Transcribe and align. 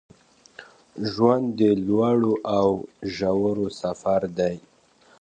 ژوند 1.13 1.45
د 1.59 1.61
لوړو 1.87 2.33
او 2.57 2.69
ژورو 3.15 3.67
سفر 3.81 4.21
دی 4.37 4.55